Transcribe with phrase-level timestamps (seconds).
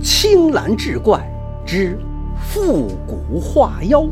[0.00, 1.20] 青蓝志怪
[1.66, 1.98] 之
[2.40, 4.06] 复古化妖。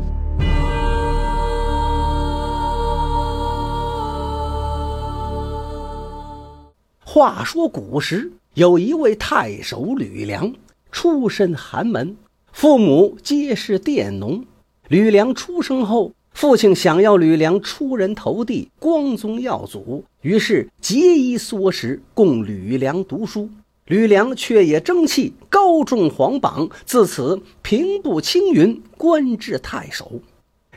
[7.03, 10.53] 话说古时有一位太守吕梁，
[10.91, 12.17] 出身寒门，
[12.51, 14.43] 父母皆是佃农。
[14.89, 23.49] 吕梁出生后，父亲想要吕梁出人头地、光宗耀祖，于是节衣缩食供吕梁读书。
[23.87, 30.19] 吕梁却也争气，高中皇榜，自此平步青云，官至太守。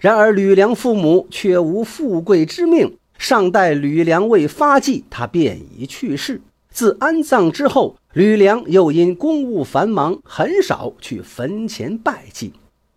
[0.00, 6.40] 然而吕梁父母却无富贵之命，尚待吕梁未发迹，他便已去世。
[6.70, 12.52] 自安葬之后，吕梁又因公务繁忙，很少去坟前拜祭。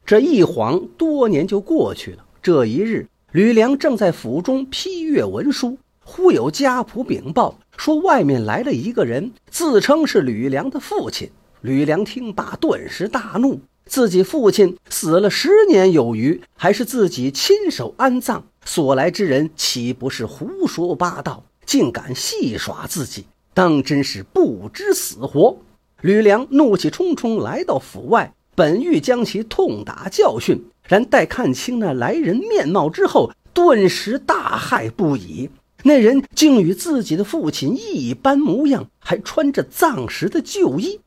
[0.05, 2.23] 这一晃多年就过去了。
[2.39, 11.29] 这一日，吕梁正在府中批阅文书，忽有家仆禀报说，外面来了一个人，自称是吕梁的父亲。
[11.61, 25.58] 吕梁听罢，顿时大怒：自己父亲死了十年有余，还是自己亲手安葬，所来之人岂不是胡说八道，竟敢戏耍自己，当真是不知死活！
[26.02, 30.65] 吕梁怒气冲冲来到府外，本欲将其痛打教训。
[30.85, 35.49] 然待看清那来人面貌之后，顿时大骇不已。
[35.86, 41.02] 那人竟与自己的父亲一般模样，还穿着葬时的旧衣。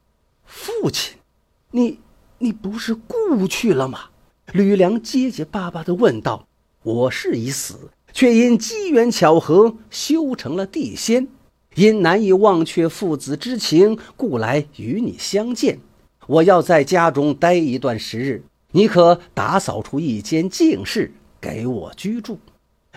[0.45, 1.17] 父亲，
[1.71, 1.99] 你
[2.39, 4.11] 你不是故去了吗？
[4.53, 6.47] 吕梁结结巴巴地问道。
[6.83, 11.27] 我是已死，却因机缘巧合修成了地仙，
[11.75, 15.81] 因难以忘却父子之情，故来与你相见。
[16.27, 18.43] 我要在家中待一段时日。
[18.73, 21.11] 你可打扫出一间净室
[21.41, 22.39] 给我居住。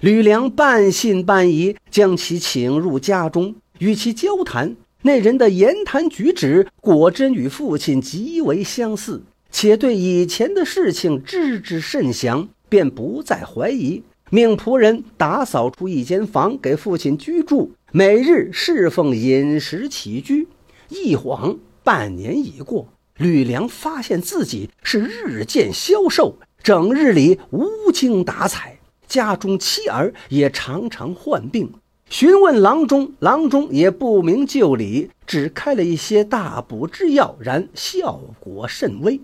[0.02, 4.78] 吕梁半信半疑，将其请入家中，与其交谈。
[5.02, 20.48] 那人的言谈举止果真与父亲极为相似，且对以前的事情知之甚详，便不再怀疑，命仆人打扫出一间房给父亲居住，每日侍奉饮食起居。
[20.88, 22.88] 一晃半年已过。
[23.18, 28.79] 吕梁发现自己是日渐消瘦，整日里无精打采，
[29.10, 31.74] 家中妻儿也常常患病。
[32.10, 39.20] 询问郎中，郎中也不明就里，只开了一些大补之药，然效果甚微。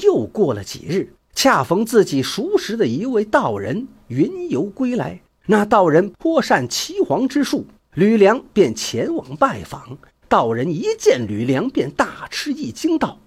[0.00, 9.98] 又过了几日，恰逢自己熟识的一位道人云游归来，那道人颇善岐黄之术，吕梁便前往拜访。
[10.28, 13.18] 道人一见吕梁，便大吃一惊，道：“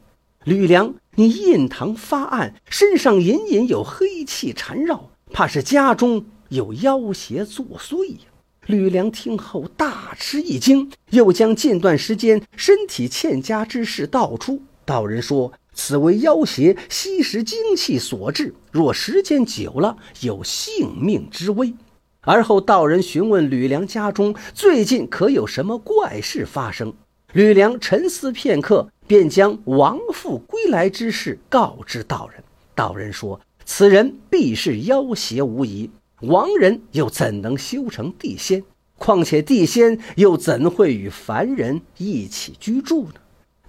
[0.43, 8.21] 吕梁，你印堂发暗，身上隐隐有黑气缠绕，怕是家中有妖邪作祟呀。”
[8.67, 14.61] 吕梁听后大吃一惊，又将近段时间身体欠佳之事道出。
[14.85, 21.73] 道人说：“此为妖邪吸食精气所致，若时间久了，有性命之危。”
[22.21, 26.93] 而后，道人询问吕梁家中最近可有什么怪事发生。
[27.33, 32.43] 吕梁沉思片刻，便将亡父归来之事告知道人。
[32.75, 33.39] 道人说
[33.71, 35.91] ：“此人必是妖邪无疑，
[36.21, 38.63] 亡人又怎能修成地仙？
[38.97, 43.13] 况且地仙又怎会与凡人一起居住呢？”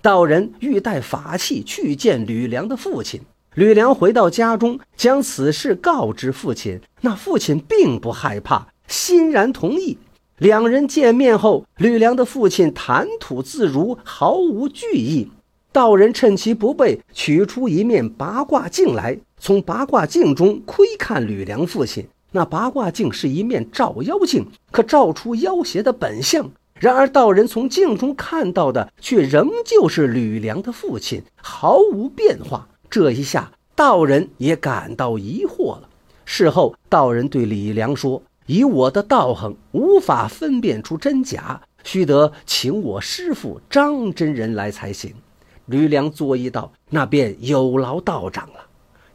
[0.01, 3.21] 道人欲带法器去见吕梁的父亲。
[3.55, 6.81] 吕梁回到家中，将此事告知父亲。
[7.03, 9.99] 那父亲并不害怕，欣然同意。
[10.39, 15.31] 两人见面后，吕梁的父亲谈吐自如，毫无惧意。
[15.73, 22.07] 道人趁其不备，取出一面八卦镜来，从八卦镜中窥看吕梁父亲。
[22.33, 26.51] 那八卦镜是一面照妖镜，可照出妖邪的本相。
[26.75, 32.67] 然而道人从镜中看到的，却仍旧是吕梁的父亲，毫无变化。
[32.89, 35.89] 这一下，道人也感到疑惑了。
[36.25, 45.15] 事后，道人对李良说：“以我的道行，无法分辨出真假，须得请我师傅张真人来才行。”
[45.71, 48.67] 吕梁作揖道：“那便有劳道长了。”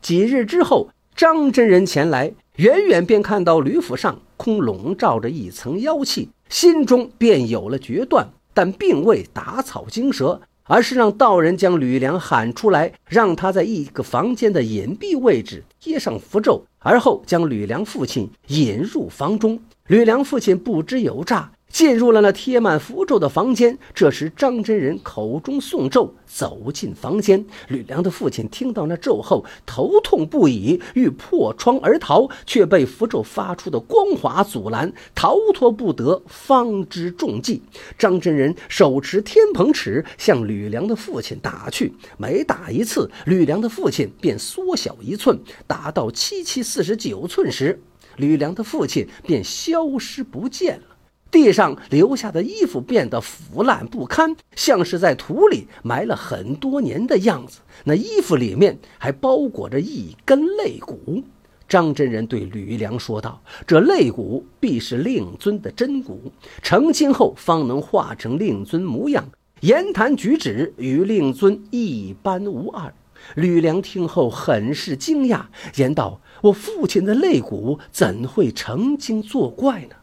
[0.02, 10.42] 几日之后，张真人前来，远远便看到吕府上空笼罩着一层妖气，心中便有了决断，但并未打草惊蛇。
[10.68, 19.60] 而是让道人将吕梁喊出来，让他在一个房间的隐蔽位置贴上符咒，而后将吕梁父亲引入房中。
[19.86, 23.78] 吕梁父亲不知有诈，进入了那贴满符咒的房间。
[23.94, 27.46] 这时，张真人口中诵咒，走进房间。
[27.68, 37.62] 吕梁的父亲听到那咒后，头痛不已，欲破窗而逃，却被符咒发出的光华阻拦，逃脱不得，方知中计。
[37.98, 45.38] 张真人手持天蓬尺向吕梁的父亲打去，每打一次，吕梁的父亲便缩小一寸，
[45.68, 47.82] 打到七七四十九寸时，
[48.16, 50.95] 吕梁的父亲便消失不见了。
[51.32, 57.60] 地上留下的衣服变得腐烂不堪，像是在土里埋了很多年的样子。
[57.84, 61.24] 那衣服里面还包裹着一根肋骨。
[61.68, 66.32] 张真人对吕梁说道：“这肋骨必是令尊的真骨，
[66.62, 69.28] 成精后方能化成令尊模样，
[69.62, 72.94] 言谈举止与令尊一般无二。”
[73.34, 75.46] 吕梁听后很是惊讶，
[75.76, 79.96] 言道：“我父亲的肋骨怎会成精作怪呢？”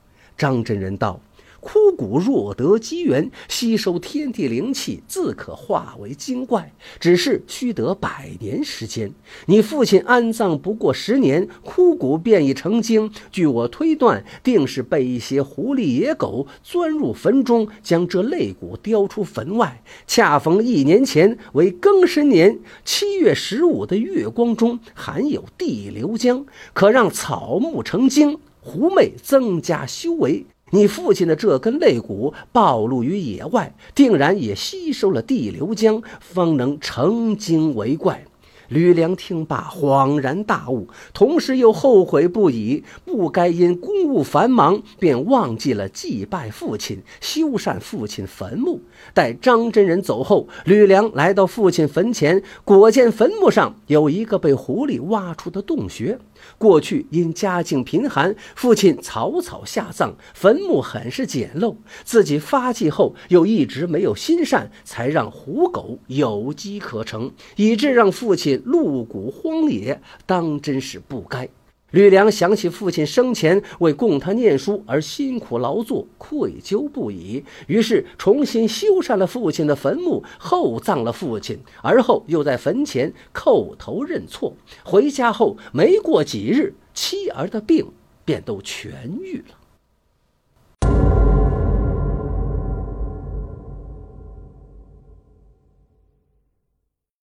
[0.43, 1.21] 张真人道
[1.63, 6.73] ：“枯骨若得机缘，吸收天地灵气，自可化为精怪。
[6.99, 9.13] 只是需得百年时间。
[9.47, 13.09] 你父亲安葬不过十年，枯骨便已成精。
[13.31, 19.85] 据我推断，定是被一些狐狸野狗钻入坟中，将这肋骨叼出坟外。
[20.09, 38.25] 恰逢一年前为庚申年七月十五的月光中，含有地流浆，可让草木成精。”狐媚增加修为，你父亲的这根肋骨暴露于野外，定然也吸收了地流浆，方能成精为怪。
[38.69, 48.81] 吕梁听罢，恍然大悟，同时又后悔不已，不该因公务繁忙，便忘记了祭拜父亲、修缮父亲坟墓。
[49.13, 56.19] 待张真人走后，吕梁来到父亲坟前，果见坟墓上有一个被狐狸挖出的洞穴。
[56.59, 61.77] 过去因家境贫寒，父亲草草下葬，坟墓很是简陋。
[62.05, 71.49] 自己发迹后又一直没有心善，才让虎狗有机可乘，以致让父亲露骨荒野，当真是不该。
[71.93, 81.59] 吕梁想起父亲生前为供他念书而辛苦劳作，愧疚不已，于是重新修缮了父亲的坟墓，厚葬了父亲。
[81.83, 84.55] 而后又在坟前叩头认错。
[84.83, 87.87] 回家后没过几日，妻儿的病
[88.25, 88.89] 便都痊
[89.21, 89.55] 愈了。